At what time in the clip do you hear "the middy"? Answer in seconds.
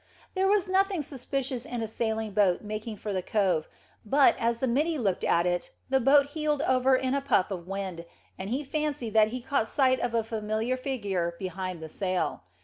4.57-4.97